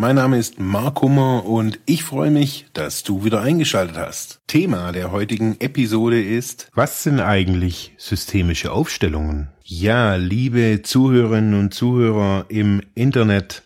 [0.00, 4.40] Mein Name ist Mark Hummer und ich freue mich, dass du wieder eingeschaltet hast.
[4.46, 9.48] Thema der heutigen Episode ist, was sind eigentlich systemische Aufstellungen?
[9.64, 13.64] Ja, liebe Zuhörerinnen und Zuhörer im Internet,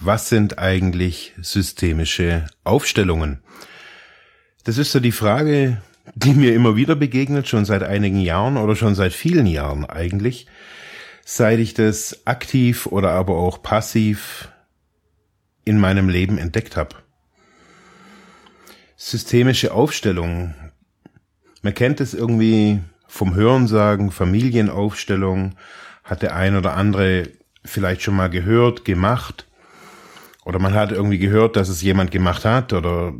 [0.00, 3.38] was sind eigentlich systemische Aufstellungen?
[4.64, 5.80] Das ist so die Frage,
[6.16, 10.48] die mir immer wieder begegnet, schon seit einigen Jahren oder schon seit vielen Jahren eigentlich,
[11.24, 14.48] seit ich das aktiv oder aber auch passiv
[15.64, 16.96] in meinem Leben entdeckt habe.
[18.96, 20.54] Systemische Aufstellung.
[21.62, 25.54] Man kennt es irgendwie vom Hörensagen, Familienaufstellung,
[26.04, 27.28] hat der ein oder andere
[27.64, 29.46] vielleicht schon mal gehört, gemacht.
[30.44, 33.12] Oder man hat irgendwie gehört, dass es jemand gemacht hat oder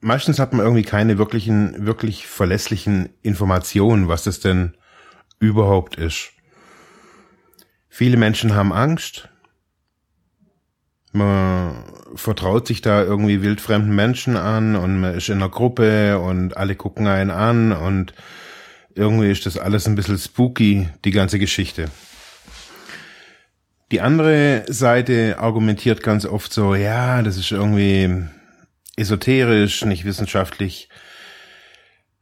[0.00, 4.76] meistens hat man irgendwie keine wirklichen, wirklich verlässlichen Informationen, was es denn
[5.38, 6.32] überhaupt ist.
[7.88, 9.29] Viele Menschen haben Angst,
[11.12, 16.56] man vertraut sich da irgendwie wildfremden Menschen an und man ist in einer Gruppe und
[16.56, 18.14] alle gucken einen an und
[18.94, 21.90] irgendwie ist das alles ein bisschen spooky, die ganze Geschichte.
[23.90, 28.24] Die andere Seite argumentiert ganz oft so, ja, das ist irgendwie
[28.96, 30.88] esoterisch, nicht wissenschaftlich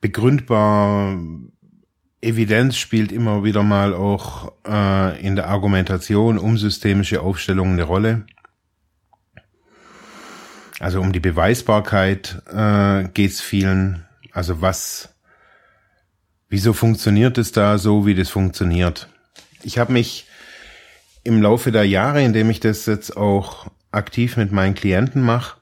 [0.01, 1.19] begründbar.
[2.21, 8.25] Evidenz spielt immer wieder mal auch äh, in der Argumentation um systemische Aufstellungen eine Rolle.
[10.81, 14.07] Also um die Beweisbarkeit äh, geht es vielen.
[14.33, 15.15] Also was,
[16.49, 19.09] wieso funktioniert es da so, wie das funktioniert?
[19.63, 20.27] Ich habe mich
[21.25, 25.59] im Laufe der Jahre, indem ich das jetzt auch aktiv mit meinen Klienten mache,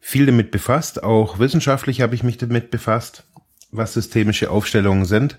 [0.00, 1.02] viel damit befasst.
[1.02, 3.24] Auch wissenschaftlich habe ich mich damit befasst,
[3.70, 5.38] was systemische Aufstellungen sind.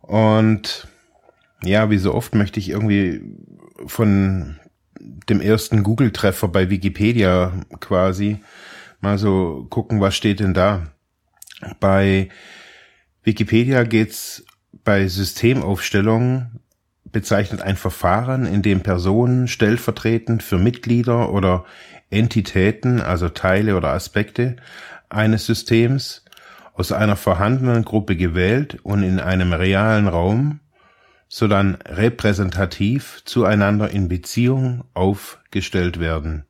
[0.00, 0.88] Und
[1.62, 3.22] ja, wie so oft möchte ich irgendwie
[3.86, 4.58] von
[5.28, 8.40] dem ersten Google-Treffer bei Wikipedia quasi
[9.00, 10.88] mal so gucken, was steht denn da.
[11.80, 12.28] Bei
[13.22, 14.44] Wikipedia geht's
[14.84, 16.60] bei Systemaufstellungen
[17.04, 21.64] bezeichnet ein Verfahren, in dem Personen stellvertretend für Mitglieder oder
[22.10, 24.56] Entitäten, also Teile oder Aspekte
[25.08, 26.24] eines Systems
[26.74, 30.60] aus einer vorhandenen Gruppe gewählt und in einem realen Raum
[31.36, 36.46] sodann repräsentativ zueinander in Beziehung aufgestellt werden.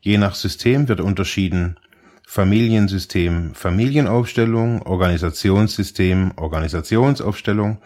[0.00, 1.78] Je nach System wird unterschieden
[2.26, 7.80] Familiensystem Familienaufstellung, Organisationssystem Organisationsaufstellung,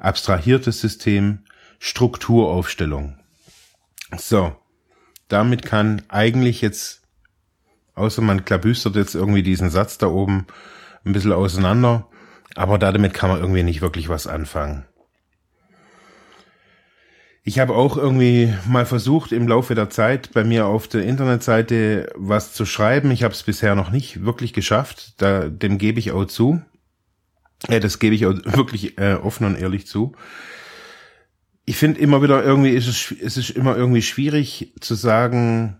[0.00, 1.44] abstrahiertes System
[1.78, 3.16] Strukturaufstellung.
[4.18, 4.56] So,
[5.28, 7.02] damit kann eigentlich jetzt,
[7.94, 10.48] außer man klabüstert jetzt irgendwie diesen Satz da oben
[11.04, 12.08] ein bisschen auseinander,
[12.56, 14.86] aber damit kann man irgendwie nicht wirklich was anfangen.
[17.48, 22.12] Ich habe auch irgendwie mal versucht, im Laufe der Zeit bei mir auf der Internetseite
[22.16, 23.12] was zu schreiben.
[23.12, 25.14] Ich habe es bisher noch nicht wirklich geschafft.
[25.18, 26.60] Da, dem gebe ich auch zu.
[27.68, 30.16] Ja, das gebe ich auch wirklich äh, offen und ehrlich zu.
[31.66, 35.76] Ich finde immer wieder irgendwie ist es, es ist immer irgendwie schwierig zu sagen,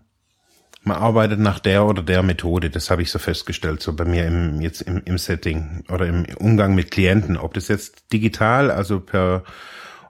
[0.83, 2.69] man arbeitet nach der oder der Methode.
[2.69, 6.27] Das habe ich so festgestellt, so bei mir im, jetzt im, im Setting oder im
[6.37, 7.35] Umgang mit Klienten.
[7.35, 9.43] Ob das jetzt digital, also per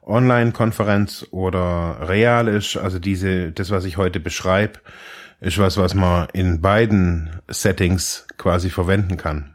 [0.07, 2.77] Online-Konferenz oder real ist.
[2.77, 4.79] Also diese, das, was ich heute beschreibe,
[5.39, 9.53] ist was, was man in beiden Settings quasi verwenden kann.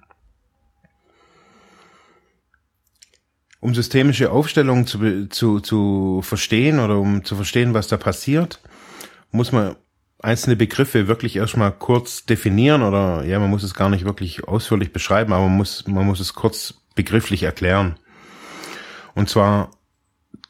[3.60, 8.60] Um systemische Aufstellungen zu, zu, zu verstehen oder um zu verstehen, was da passiert,
[9.30, 9.76] muss man
[10.20, 14.92] einzelne Begriffe wirklich erstmal kurz definieren oder ja, man muss es gar nicht wirklich ausführlich
[14.92, 17.96] beschreiben, aber man muss, man muss es kurz begrifflich erklären.
[19.14, 19.70] Und zwar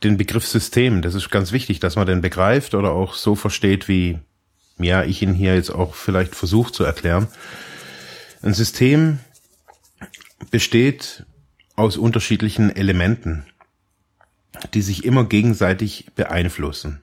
[0.04, 1.02] den Begriff System.
[1.02, 4.19] Das ist ganz wichtig, dass man den begreift oder auch so versteht, wie
[4.78, 7.28] ja, ich ihn hier jetzt auch vielleicht versucht zu erklären.
[8.43, 9.19] Ein System
[10.50, 11.25] besteht
[11.76, 13.44] aus unterschiedlichen Elementen,
[14.75, 17.02] die sich immer gegenseitig beeinflussen.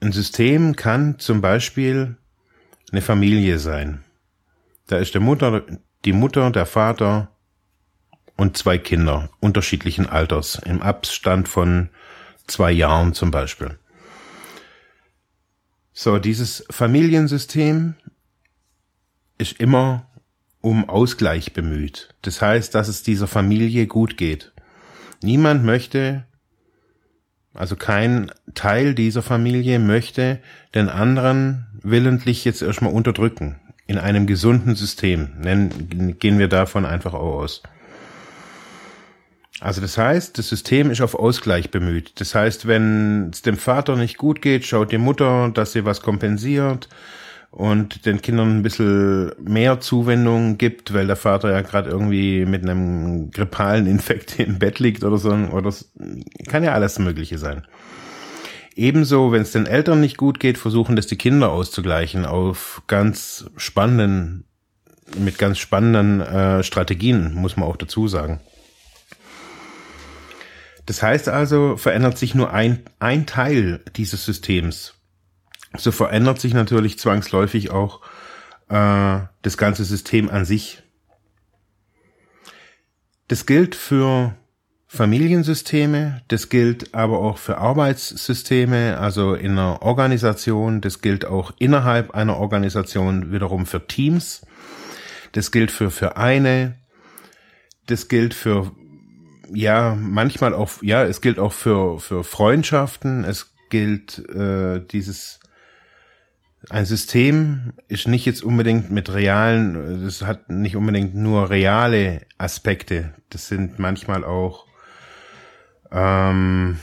[0.00, 2.16] Ein System kann zum Beispiel
[2.92, 4.04] eine Familie sein.
[4.86, 5.64] Da ist der Mutter,
[6.04, 7.35] die Mutter, der Vater,
[8.36, 11.88] und zwei Kinder unterschiedlichen Alters, im Abstand von
[12.46, 13.78] zwei Jahren zum Beispiel.
[15.92, 17.94] So, dieses Familiensystem
[19.38, 20.06] ist immer
[20.60, 22.14] um Ausgleich bemüht.
[22.22, 24.52] Das heißt, dass es dieser Familie gut geht.
[25.22, 26.26] Niemand möchte,
[27.54, 30.40] also kein Teil dieser Familie möchte
[30.74, 33.60] den anderen willentlich jetzt erstmal unterdrücken.
[33.86, 35.30] In einem gesunden System.
[35.38, 37.62] Nennen, gehen wir davon einfach aus.
[39.60, 42.20] Also das heißt, das System ist auf Ausgleich bemüht.
[42.20, 46.02] Das heißt, wenn es dem Vater nicht gut geht, schaut die Mutter, dass sie was
[46.02, 46.88] kompensiert
[47.50, 52.62] und den Kindern ein bisschen mehr Zuwendung gibt, weil der Vater ja gerade irgendwie mit
[52.62, 55.30] einem grippalen Infekt im Bett liegt oder so.
[55.30, 55.72] Oder
[56.48, 57.66] kann ja alles Mögliche sein.
[58.74, 63.46] Ebenso, wenn es den Eltern nicht gut geht, versuchen das die Kinder auszugleichen auf ganz
[63.56, 64.44] spannenden,
[65.18, 68.40] mit ganz spannenden äh, Strategien, muss man auch dazu sagen.
[70.86, 74.94] Das heißt also, verändert sich nur ein, ein Teil dieses Systems.
[75.76, 78.02] So verändert sich natürlich zwangsläufig auch
[78.68, 80.82] äh, das ganze System an sich.
[83.28, 84.36] Das gilt für
[84.86, 92.12] Familiensysteme, das gilt aber auch für Arbeitssysteme, also in einer Organisation, das gilt auch innerhalb
[92.12, 94.46] einer Organisation wiederum für Teams,
[95.32, 96.76] das gilt für Vereine,
[97.86, 98.70] das gilt für
[99.52, 105.40] ja manchmal auch ja es gilt auch für für Freundschaften, es gilt äh, dieses
[106.68, 113.14] ein System ist nicht jetzt unbedingt mit realen, das hat nicht unbedingt nur reale Aspekte.
[113.30, 114.66] Das sind manchmal auch
[115.92, 116.78] ähm,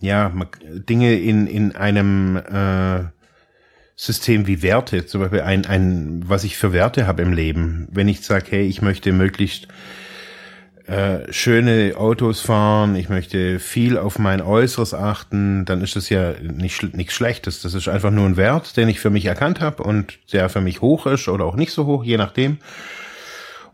[0.00, 0.32] ja
[0.64, 3.04] Dinge in in einem äh,
[3.96, 7.88] System wie Werte, zum Beispiel ein ein was ich für Werte habe im Leben.
[7.90, 9.68] Wenn ich sage, hey, ich möchte möglichst
[10.88, 16.32] äh, schöne Autos fahren, ich möchte viel auf mein Äußeres achten, dann ist das ja
[16.40, 17.60] nicht nichts Schlechtes.
[17.60, 20.62] Das ist einfach nur ein Wert, den ich für mich erkannt habe und der für
[20.62, 22.56] mich hoch ist oder auch nicht so hoch, je nachdem.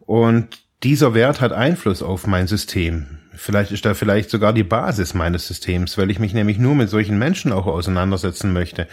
[0.00, 3.20] Und dieser Wert hat Einfluss auf mein System.
[3.32, 6.90] Vielleicht ist da vielleicht sogar die Basis meines Systems, weil ich mich nämlich nur mit
[6.90, 8.88] solchen Menschen auch auseinandersetzen möchte.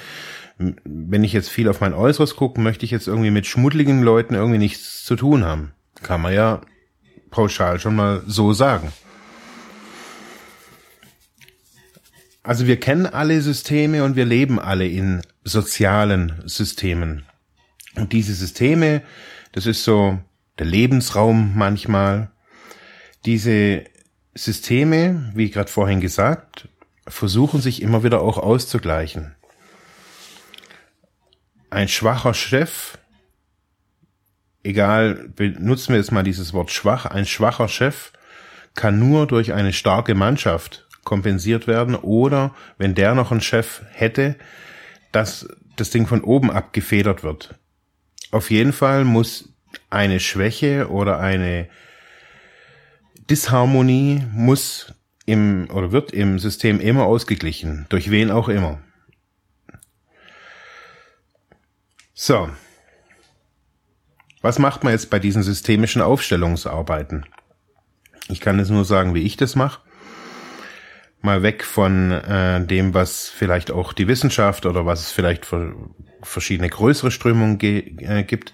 [0.60, 4.36] Wenn ich jetzt viel auf mein Äußeres gucke, möchte ich jetzt irgendwie mit schmuddeligen Leuten
[4.36, 5.72] irgendwie nichts zu tun haben.
[6.04, 6.62] Kann man ja
[7.32, 8.94] pauschal schon mal so sagen.
[12.44, 17.26] Also wir kennen alle Systeme und wir leben alle in sozialen Systemen.
[17.96, 19.02] Und diese Systeme,
[19.52, 20.20] das ist so
[20.60, 22.32] der Lebensraum manchmal.
[23.26, 23.84] Diese
[24.34, 26.68] Systeme, wie gerade vorhin gesagt,
[27.08, 29.36] versuchen sich immer wieder auch auszugleichen.
[31.70, 32.98] Ein schwacher Chef
[34.64, 38.12] egal, benutzen wir jetzt mal dieses Wort schwach, ein schwacher Chef
[38.76, 44.36] kann nur durch eine starke Mannschaft kompensiert werden oder wenn der noch einen Chef hätte,
[45.12, 47.56] dass das Ding von oben abgefedert wird.
[48.32, 49.50] Auf jeden Fall muss
[49.90, 51.68] eine Schwäche oder eine
[53.30, 54.94] Disharmonie muss
[55.26, 58.80] im oder wird im System immer ausgeglichen, durch wen auch immer.
[62.14, 62.50] So,
[64.42, 67.26] was macht man jetzt bei diesen systemischen Aufstellungsarbeiten?
[68.28, 69.82] Ich kann jetzt nur sagen, wie ich das mache.
[71.22, 75.76] Mal weg von äh, dem, was vielleicht auch die Wissenschaft oder was es vielleicht für
[76.24, 78.54] verschiedene größere Strömungen äh, gibt.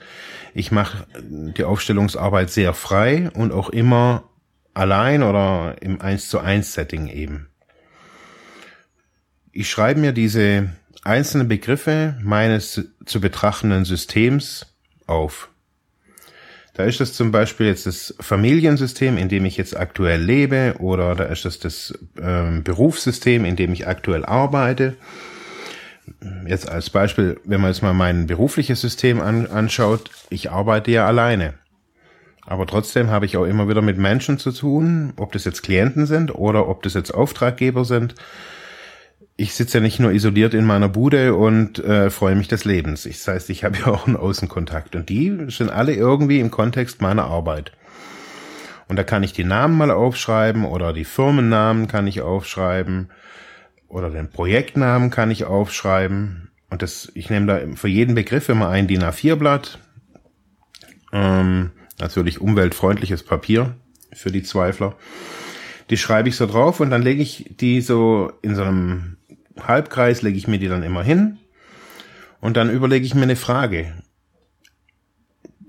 [0.53, 4.29] Ich mache die Aufstellungsarbeit sehr frei und auch immer
[4.73, 7.47] allein oder im 1 zu 1 Setting eben.
[9.51, 10.69] Ich schreibe mir diese
[11.03, 15.49] einzelnen Begriffe meines zu betrachtenden Systems auf.
[16.77, 21.15] Da ist das zum Beispiel jetzt das Familiensystem, in dem ich jetzt aktuell lebe, oder
[21.15, 24.95] da ist das das ähm, Berufssystem, in dem ich aktuell arbeite.
[26.45, 31.07] Jetzt als Beispiel, wenn man jetzt mal mein berufliches System an, anschaut, ich arbeite ja
[31.07, 31.55] alleine.
[32.45, 36.05] Aber trotzdem habe ich auch immer wieder mit Menschen zu tun, ob das jetzt Klienten
[36.05, 38.13] sind oder ob das jetzt Auftraggeber sind
[39.39, 43.05] ich sitze ja nicht nur isoliert in meiner Bude und äh, freue mich des Lebens.
[43.05, 46.51] Ich, das heißt, ich habe ja auch einen Außenkontakt und die sind alle irgendwie im
[46.51, 47.71] Kontext meiner Arbeit.
[48.87, 53.11] Und da kann ich die Namen mal aufschreiben oder die Firmennamen kann ich aufschreiben
[53.87, 56.49] oder den Projektnamen kann ich aufschreiben.
[56.69, 59.79] Und das, ich nehme da für jeden Begriff immer ein DIN A4-Blatt.
[61.13, 63.75] Ähm, natürlich umweltfreundliches Papier
[64.13, 64.95] für die Zweifler.
[65.89, 69.17] Die schreibe ich so drauf und dann lege ich die so in so einem
[69.65, 71.39] Halbkreis lege ich mir die dann immer hin
[72.41, 73.93] und dann überlege ich mir eine Frage.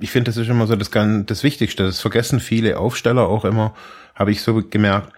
[0.01, 1.85] Ich finde, das ist immer so das, das Wichtigste.
[1.85, 3.75] Das vergessen viele Aufsteller auch immer,
[4.15, 5.13] habe ich so gemerkt,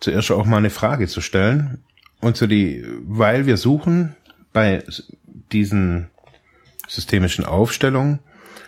[0.00, 1.82] zuerst auch mal eine Frage zu stellen.
[2.20, 4.14] Und so die, weil wir suchen
[4.52, 4.84] bei
[5.52, 6.10] diesen
[6.88, 8.20] systemischen Aufstellungen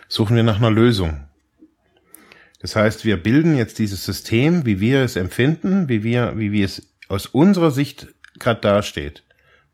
[0.07, 1.27] suchen wir nach einer Lösung.
[2.59, 6.65] Das heißt, wir bilden jetzt dieses System, wie wir es empfinden, wie wir, wie wir
[6.65, 8.07] es aus unserer Sicht
[8.39, 9.23] gerade dasteht,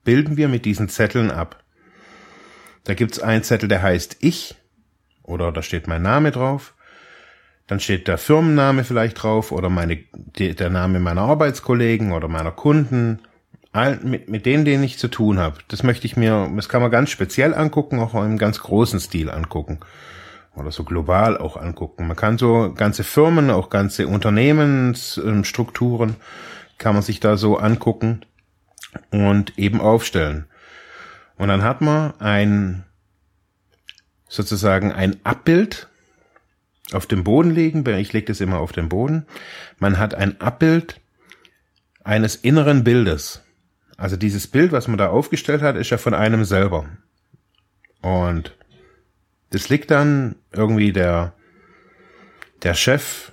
[0.03, 1.63] bilden wir mit diesen Zetteln ab.
[2.83, 4.55] Da gibt's einen Zettel, der heißt Ich
[5.23, 6.73] oder da steht mein Name drauf.
[7.67, 13.19] Dann steht der Firmenname vielleicht drauf oder meine, der Name meiner Arbeitskollegen oder meiner Kunden,
[14.03, 15.59] mit, mit denen, denen ich zu tun habe.
[15.69, 19.31] Das möchte ich mir, das kann man ganz speziell angucken, auch im ganz großen Stil
[19.31, 19.79] angucken
[20.55, 22.07] oder so global auch angucken.
[22.07, 26.15] Man kann so ganze Firmen, auch ganze Unternehmensstrukturen,
[26.77, 28.23] kann man sich da so angucken
[29.11, 30.45] und eben aufstellen.
[31.37, 32.83] Und dann hat man ein,
[34.27, 35.89] sozusagen ein Abbild
[36.91, 37.85] auf dem Boden liegen.
[37.95, 39.25] Ich lege das immer auf den Boden.
[39.79, 40.99] Man hat ein Abbild
[42.03, 43.43] eines inneren Bildes.
[43.97, 46.85] Also dieses Bild, was man da aufgestellt hat, ist ja von einem selber.
[48.01, 48.55] Und
[49.51, 51.33] das liegt dann irgendwie der,
[52.63, 53.31] der Chef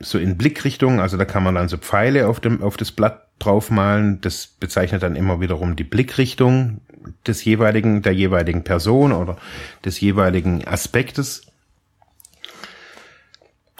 [0.00, 3.25] so in Blickrichtung, also da kann man dann so Pfeile auf dem, auf das Blatt
[3.38, 4.20] draufmalen.
[4.20, 6.80] Das bezeichnet dann immer wiederum die Blickrichtung
[7.26, 9.36] des jeweiligen, der jeweiligen Person oder
[9.84, 11.46] des jeweiligen Aspektes.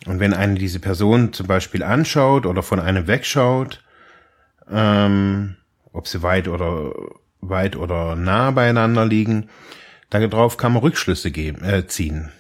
[0.06, 3.82] Und wenn eine diese Person zum Beispiel anschaut oder von einem wegschaut,
[4.70, 5.56] ähm,
[5.92, 6.92] ob sie weit oder
[7.40, 9.48] weit oder nah beieinander liegen,
[10.10, 12.30] Darauf kann man Rückschlüsse geben, äh, ziehen.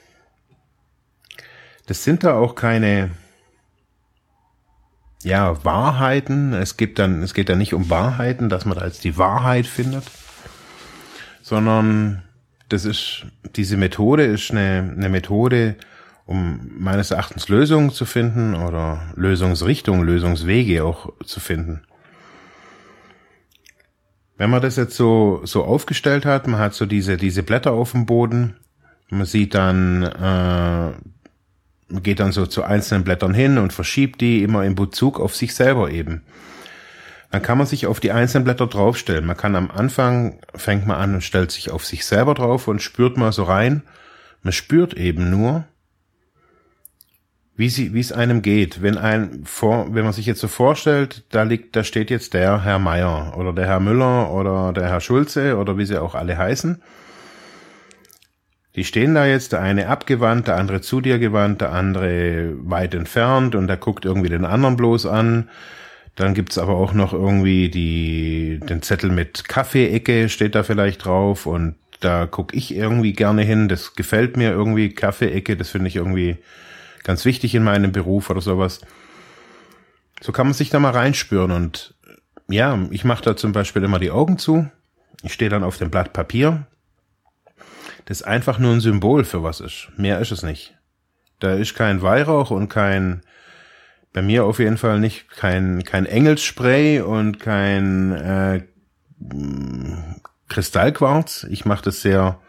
[1.86, 3.10] Das sind da auch keine
[5.26, 6.52] ja, Wahrheiten.
[6.52, 9.66] Es gibt dann, es geht da nicht um Wahrheiten, dass man da jetzt die Wahrheit
[9.66, 10.04] findet,
[11.42, 12.22] sondern
[12.68, 15.74] das ist, diese Methode ist eine, eine Methode,
[16.26, 21.82] um meines Erachtens Lösungen zu finden oder Lösungsrichtungen, Lösungswege auch zu finden.
[24.36, 27.92] Wenn man das jetzt so, so aufgestellt hat, man hat so diese, diese Blätter auf
[27.92, 28.54] dem Boden,
[29.08, 30.92] man sieht dann, äh,
[31.88, 35.54] geht dann so zu einzelnen Blättern hin und verschiebt die immer in Bezug auf sich
[35.54, 36.22] selber eben.
[37.30, 39.26] Dann kann man sich auf die einzelnen Blätter draufstellen.
[39.26, 42.82] Man kann am Anfang, fängt man an und stellt sich auf sich selber drauf und
[42.82, 43.82] spürt mal so rein.
[44.42, 45.64] Man spürt eben nur,
[47.56, 48.82] wie sie, wie es einem geht.
[48.82, 52.62] Wenn ein vor, wenn man sich jetzt so vorstellt, da liegt, da steht jetzt der
[52.62, 56.36] Herr Meier oder der Herr Müller oder der Herr Schulze oder wie sie auch alle
[56.36, 56.82] heißen.
[58.76, 62.94] Die stehen da jetzt, der eine abgewandt, der andere zu dir gewandt, der andere weit
[62.94, 65.48] entfernt und der guckt irgendwie den anderen bloß an.
[66.14, 71.46] Dann gibt's aber auch noch irgendwie die, den Zettel mit Kaffeeecke steht da vielleicht drauf
[71.46, 73.68] und da guck ich irgendwie gerne hin.
[73.68, 76.36] Das gefällt mir irgendwie, Kaffeeecke, das finde ich irgendwie,
[77.06, 78.80] ganz wichtig in meinem Beruf oder sowas.
[80.20, 81.94] So kann man sich da mal reinspüren und
[82.48, 84.68] ja, ich mache da zum Beispiel immer die Augen zu.
[85.22, 86.66] Ich stehe dann auf dem Blatt Papier.
[88.06, 89.88] Das ist einfach nur ein Symbol für was ist.
[89.96, 90.74] Mehr ist es nicht.
[91.38, 93.20] Da ist kein Weihrauch und kein,
[94.12, 98.62] bei mir auf jeden Fall nicht, kein, kein Engelsspray und kein äh,
[100.48, 101.46] Kristallquarz.
[101.50, 102.40] Ich mache das sehr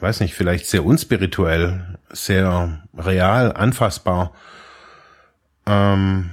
[0.00, 4.32] weiß nicht, vielleicht sehr unspirituell, sehr real, anfassbar.
[5.66, 6.30] Ähm,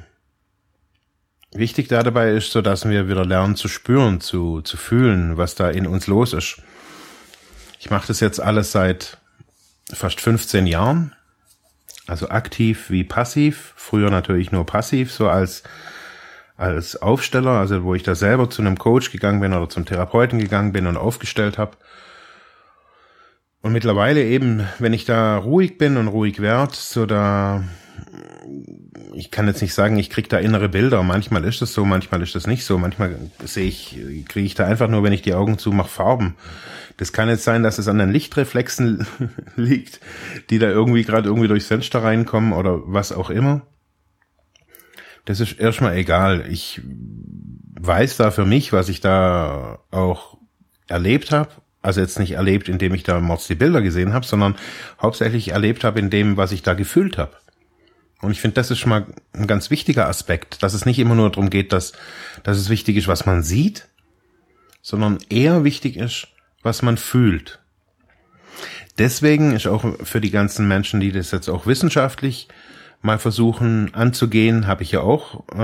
[1.54, 5.56] wichtig da dabei ist so, dass wir wieder lernen zu spüren, zu, zu fühlen, was
[5.56, 6.62] da in uns los ist.
[7.86, 9.20] Ich mache das jetzt alles seit
[9.94, 11.14] fast 15 Jahren,
[12.08, 13.74] also aktiv wie passiv.
[13.76, 15.62] Früher natürlich nur passiv, so als
[16.58, 20.40] als Aufsteller, also wo ich da selber zu einem Coach gegangen bin oder zum Therapeuten
[20.40, 21.78] gegangen bin und aufgestellt habe.
[23.62, 27.66] Und mittlerweile eben, wenn ich da ruhig bin und ruhig werd, so da,
[29.14, 31.04] ich kann jetzt nicht sagen, ich krieg da innere Bilder.
[31.04, 32.78] Manchmal ist das so, manchmal ist das nicht so.
[32.78, 33.98] Manchmal sehe ich,
[34.28, 36.36] kriege ich da einfach nur, wenn ich die Augen zumache, Farben.
[36.98, 39.06] Das kann jetzt sein, dass es an den Lichtreflexen
[39.56, 40.00] liegt,
[40.50, 43.62] die da irgendwie gerade irgendwie durchs Fenster reinkommen oder was auch immer.
[45.26, 46.46] Das ist erstmal egal.
[46.50, 46.82] Ich
[47.80, 50.38] weiß da für mich, was ich da auch
[50.88, 51.50] erlebt habe
[51.86, 54.56] also jetzt nicht erlebt, indem ich da Mords die Bilder gesehen habe, sondern
[55.00, 57.34] hauptsächlich erlebt habe in dem, was ich da gefühlt habe.
[58.26, 61.16] Und ich finde, das ist schon mal ein ganz wichtiger Aspekt, dass es nicht immer
[61.16, 61.94] nur darum geht, dass,
[62.44, 63.88] dass es wichtig ist, was man sieht,
[64.82, 66.28] sondern eher wichtig ist,
[66.64, 67.60] was man fühlt.
[68.98, 72.48] Deswegen ist auch für die ganzen Menschen, die das jetzt auch wissenschaftlich
[73.02, 75.58] mal versuchen anzugehen, habe ich ja auch äh,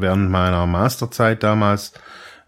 [0.00, 1.92] während meiner Masterzeit damals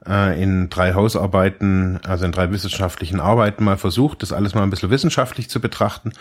[0.07, 4.71] äh, in drei Hausarbeiten, also in drei wissenschaftlichen Arbeiten mal versucht, das alles mal ein
[4.71, 6.13] bisschen wissenschaftlich zu betrachten.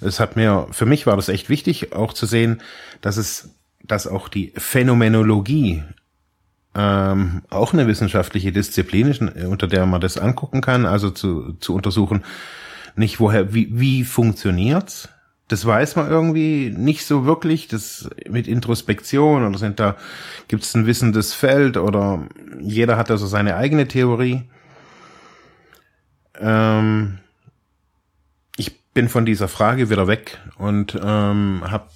[0.00, 2.60] Es hat mir, für mich war das echt wichtig, auch zu sehen,
[3.00, 3.50] dass es,
[3.82, 5.82] dass auch die Phänomenologie
[6.74, 11.74] ähm, auch eine wissenschaftliche Disziplin ist, unter der man das angucken kann, also zu, zu
[11.74, 12.24] untersuchen,
[12.96, 15.08] nicht, woher, wie, wie funktioniert's?
[15.48, 17.68] Das weiß man irgendwie nicht so wirklich.
[17.68, 19.96] Das mit Introspektion oder sind da,
[20.46, 22.28] gibt es ein wissendes Feld oder
[22.60, 24.42] jeder hat da so seine eigene Theorie.
[26.38, 27.18] Ähm,
[28.56, 31.88] ich bin von dieser Frage wieder weg und ähm, habe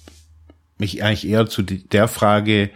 [0.79, 2.71] mich eigentlich eher zu der Frage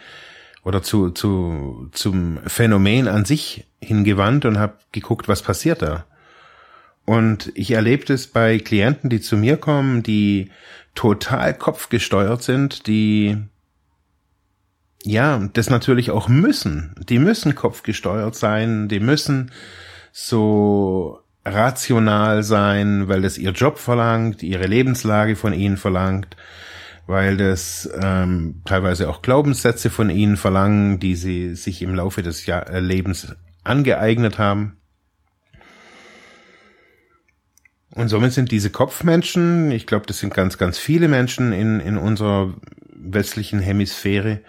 [0.64, 6.06] oder zu, zu zum Phänomen an sich hingewandt und habe geguckt, was passiert da.
[7.08, 10.52] Und ich erlebe das bei Klienten, die zu mir kommen, die
[10.94, 13.38] total kopfgesteuert sind, die
[15.04, 16.94] ja, das natürlich auch müssen.
[17.08, 19.52] Die müssen kopfgesteuert sein, die müssen
[20.12, 26.36] so rational sein, weil das ihr Job verlangt, ihre Lebenslage von ihnen verlangt,
[27.06, 32.46] weil das ähm, teilweise auch Glaubenssätze von ihnen verlangen, die sie sich im Laufe des
[32.46, 33.34] Jahr äh, Lebens
[33.64, 34.82] angeeignet haben.
[37.98, 41.98] Und somit sind diese Kopfmenschen, ich glaube, das sind ganz, ganz viele Menschen in, in
[41.98, 42.54] unserer
[42.94, 44.42] westlichen Hemisphäre,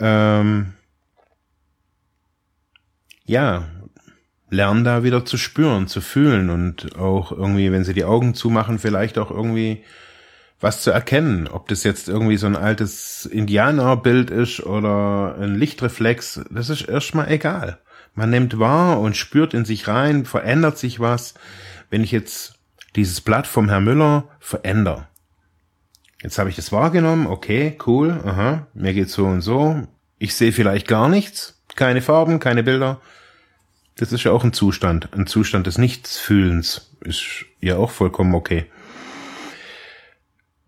[0.00, 0.72] ähm,
[3.24, 3.68] ja,
[4.50, 8.80] lernen da wieder zu spüren, zu fühlen und auch irgendwie, wenn sie die Augen zumachen,
[8.80, 9.84] vielleicht auch irgendwie
[10.58, 11.46] was zu erkennen.
[11.46, 17.30] Ob das jetzt irgendwie so ein altes Indianerbild ist oder ein Lichtreflex, das ist erstmal
[17.30, 17.78] egal.
[18.16, 21.34] Man nimmt wahr und spürt in sich rein, verändert sich was
[21.92, 22.54] wenn ich jetzt
[22.96, 25.08] dieses Blatt vom Herr Müller verändere.
[26.22, 29.86] Jetzt habe ich das wahrgenommen, okay, cool, aha, mir geht's so und so.
[30.18, 33.02] Ich sehe vielleicht gar nichts, keine Farben, keine Bilder.
[33.96, 36.96] Das ist ja auch ein Zustand, ein Zustand des Nichtsfühlens.
[37.00, 38.64] Ist ja auch vollkommen okay.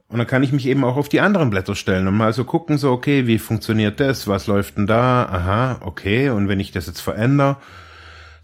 [0.09, 2.45] Und dann kann ich mich eben auch auf die anderen Blätter stellen und mal so
[2.45, 4.29] gucken, so, okay, wie funktioniert das?
[4.29, 5.25] Was läuft denn da?
[5.25, 6.29] Aha, okay.
[6.29, 7.57] Und wenn ich das jetzt verändere,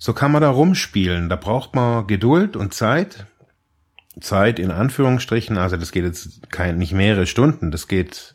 [0.00, 1.28] so kann man da rumspielen.
[1.28, 3.26] Da braucht man Geduld und Zeit.
[4.18, 8.34] Zeit in Anführungsstrichen, also das geht jetzt kein, nicht mehrere Stunden, das geht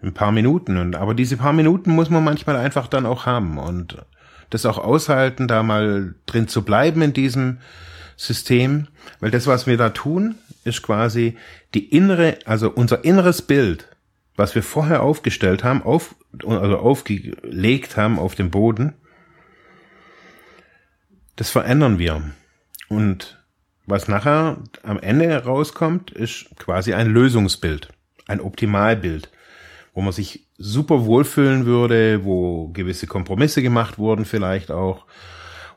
[0.00, 0.78] ein paar Minuten.
[0.78, 3.98] Und, aber diese paar Minuten muss man manchmal einfach dann auch haben und
[4.48, 7.58] das auch aushalten, da mal drin zu bleiben in diesem
[8.16, 8.86] System.
[9.18, 11.36] Weil das, was wir da tun, ist quasi
[11.74, 13.88] die innere, also unser inneres Bild,
[14.36, 16.14] was wir vorher aufgestellt haben, auf,
[16.46, 18.94] also aufgelegt haben auf dem Boden,
[21.40, 22.22] das verändern wir.
[22.90, 23.38] Und
[23.86, 27.88] was nachher am Ende rauskommt, ist quasi ein Lösungsbild,
[28.26, 29.30] ein Optimalbild,
[29.94, 35.06] wo man sich super wohlfühlen würde, wo gewisse Kompromisse gemacht wurden vielleicht auch,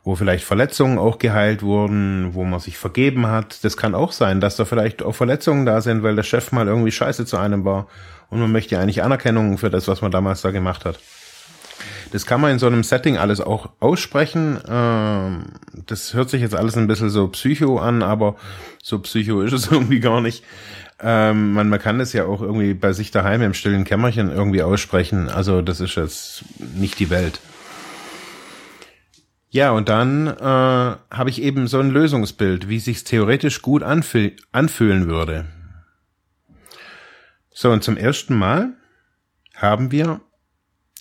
[0.04, 3.64] wo vielleicht Verletzungen auch geheilt wurden, wo man sich vergeben hat.
[3.64, 6.68] Das kann auch sein, dass da vielleicht auch Verletzungen da sind, weil der Chef mal
[6.68, 7.88] irgendwie scheiße zu einem war
[8.30, 11.00] und man möchte eigentlich Anerkennung für das, was man damals da gemacht hat.
[12.14, 14.60] Das kann man in so einem Setting alles auch aussprechen.
[14.68, 15.46] Ähm,
[15.88, 18.36] das hört sich jetzt alles ein bisschen so psycho an, aber
[18.84, 20.44] so psycho ist es irgendwie gar nicht.
[21.00, 24.62] Ähm, man, man kann das ja auch irgendwie bei sich daheim im stillen Kämmerchen irgendwie
[24.62, 25.28] aussprechen.
[25.28, 27.40] Also das ist jetzt nicht die Welt.
[29.50, 34.36] Ja, und dann äh, habe ich eben so ein Lösungsbild, wie sich's theoretisch gut anfühl
[34.52, 35.46] anfühlen würde.
[37.50, 38.74] So, und zum ersten Mal
[39.56, 40.22] haben wir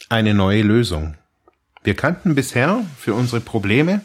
[0.09, 1.17] eine neue Lösung.
[1.83, 4.03] Wir kannten bisher für unsere Probleme,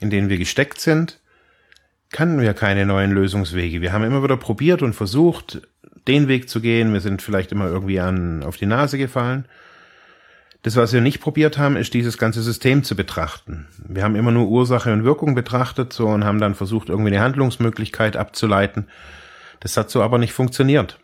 [0.00, 1.20] in denen wir gesteckt sind,
[2.10, 3.80] kannten wir keine neuen Lösungswege.
[3.80, 5.60] Wir haben immer wieder probiert und versucht,
[6.06, 6.92] den Weg zu gehen.
[6.92, 9.46] Wir sind vielleicht immer irgendwie an, auf die Nase gefallen.
[10.62, 13.68] Das, was wir nicht probiert haben, ist dieses ganze System zu betrachten.
[13.86, 17.20] Wir haben immer nur Ursache und Wirkung betrachtet so und haben dann versucht, irgendwie eine
[17.20, 18.88] Handlungsmöglichkeit abzuleiten.
[19.60, 20.98] Das hat so aber nicht funktioniert.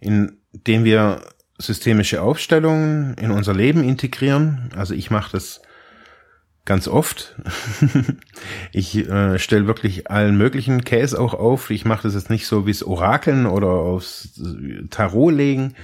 [0.00, 1.22] In indem wir
[1.58, 4.70] systemische Aufstellungen in unser Leben integrieren.
[4.76, 5.62] Also ich mache das
[6.64, 7.34] ganz oft.
[8.72, 11.70] ich äh, stelle wirklich allen möglichen Käse auch auf.
[11.70, 14.40] Ich mache das jetzt nicht so wie es Orakeln oder aufs
[14.90, 15.74] Tarot legen.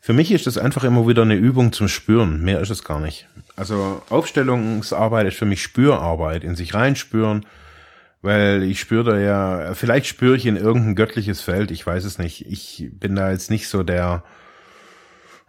[0.00, 2.40] Für mich ist das einfach immer wieder eine Übung zum Spüren.
[2.42, 3.26] Mehr ist es gar nicht.
[3.56, 7.44] Also Aufstellungsarbeit ist für mich Spürarbeit, in sich reinspüren,
[8.22, 12.18] weil ich spüre da ja, vielleicht spüre ich in irgendein göttliches Feld, ich weiß es
[12.18, 12.46] nicht.
[12.50, 14.24] Ich bin da jetzt nicht so der,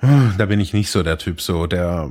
[0.01, 2.09] da bin ich nicht so der Typ, so der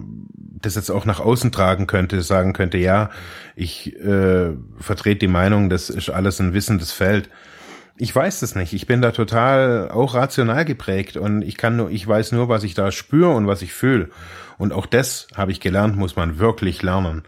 [0.61, 3.11] das jetzt auch nach außen tragen könnte, sagen könnte, ja,
[3.55, 7.29] ich äh, vertrete die Meinung, das ist alles ein wissendes Feld.
[7.99, 8.75] Ich weiß das nicht.
[8.75, 12.65] Ich bin da total auch rational geprägt und ich kann nur, ich weiß nur, was
[12.65, 14.11] ich da spüre und was ich fühle.
[14.59, 17.23] Und auch das habe ich gelernt, muss man wirklich lernen.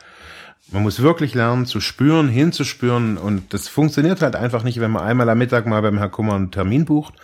[0.71, 5.03] Man muss wirklich lernen zu spüren, hinzuspüren und das funktioniert halt einfach nicht, wenn man
[5.03, 7.15] einmal am Mittag mal beim Herr Kummer einen Termin bucht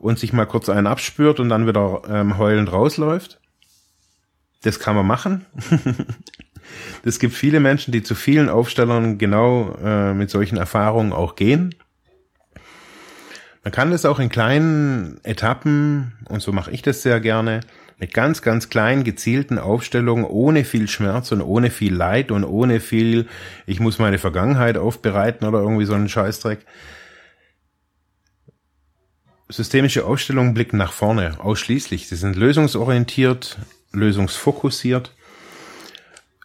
[0.00, 3.40] und sich mal kurz einen abspürt und dann wieder ähm, heulend rausläuft.
[4.62, 5.46] Das kann man machen.
[7.04, 11.74] Es gibt viele Menschen, die zu vielen Aufstellern genau äh, mit solchen Erfahrungen auch gehen.
[13.62, 17.60] Man kann das auch in kleinen Etappen, und so mache ich das sehr gerne,
[18.04, 22.80] mit ganz, ganz kleinen, gezielten Aufstellungen, ohne viel Schmerz und ohne viel Leid und ohne
[22.80, 23.28] viel,
[23.64, 26.66] ich muss meine Vergangenheit aufbereiten oder irgendwie so einen Scheißdreck.
[29.48, 32.08] Systemische Aufstellungen blicken nach vorne, ausschließlich.
[32.08, 33.56] Sie sind lösungsorientiert,
[33.92, 35.14] lösungsfokussiert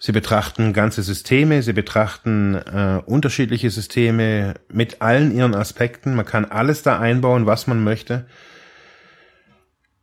[0.01, 6.15] Sie betrachten ganze Systeme, sie betrachten äh, unterschiedliche Systeme mit allen ihren Aspekten.
[6.15, 8.25] Man kann alles da einbauen, was man möchte.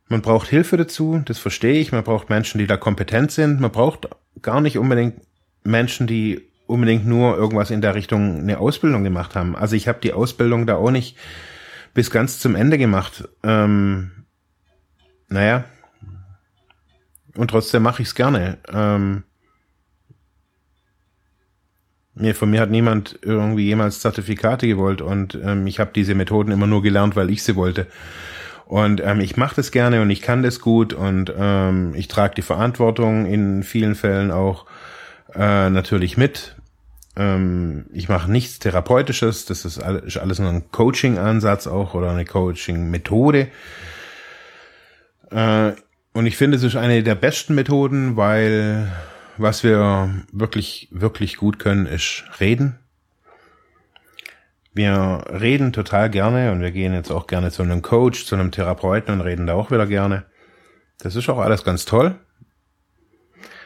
[0.09, 1.91] Man braucht Hilfe dazu, das verstehe ich.
[1.91, 3.59] Man braucht Menschen, die da kompetent sind.
[3.59, 4.07] Man braucht
[4.41, 5.21] gar nicht unbedingt
[5.63, 9.55] Menschen, die unbedingt nur irgendwas in der Richtung eine Ausbildung gemacht haben.
[9.55, 11.17] Also ich habe die Ausbildung da auch nicht
[11.93, 13.27] bis ganz zum Ende gemacht.
[13.43, 14.25] Ähm,
[15.27, 15.65] naja.
[17.35, 18.57] Und trotzdem mache ich es gerne.
[18.71, 19.23] Ähm,
[22.19, 26.51] Nee, von mir hat niemand irgendwie jemals Zertifikate gewollt und ähm, ich habe diese Methoden
[26.51, 27.85] immer nur gelernt, weil ich sie wollte.
[28.67, 32.35] Und ähm, ich mache das gerne und ich kann das gut und ähm, ich trage
[32.35, 34.65] die Verantwortung in vielen Fällen auch
[35.33, 36.57] äh, natürlich mit.
[37.15, 43.47] Ähm, ich mache nichts Therapeutisches, das ist alles, nur ein Coaching-Ansatz auch oder eine Coaching-Methode.
[45.31, 45.71] Äh,
[46.11, 48.91] und ich finde, es ist eine der besten Methoden, weil
[49.37, 52.79] was wir wirklich, wirklich gut können, ist reden.
[54.77, 58.51] Wir reden total gerne und wir gehen jetzt auch gerne zu einem Coach, zu einem
[58.51, 60.25] Therapeuten und reden da auch wieder gerne.
[60.99, 62.13] Das ist auch alles ganz toll.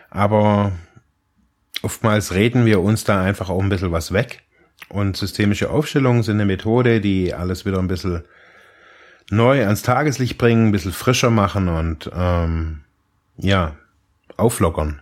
[0.09, 0.71] Aber
[1.81, 4.43] oftmals reden wir uns da einfach auch ein bisschen was weg.
[4.87, 8.23] Und systemische Aufstellungen sind eine Methode, die alles wieder ein bisschen
[9.29, 12.85] neu ans Tageslicht bringen, ein bisschen frischer machen und ähm,
[13.35, 13.75] ja,
[14.37, 15.01] auflockern.